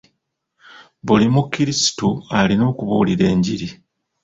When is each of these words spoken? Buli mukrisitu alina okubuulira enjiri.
Buli 1.05 1.27
mukrisitu 1.33 2.09
alina 2.37 2.63
okubuulira 2.71 3.23
enjiri. 3.33 3.67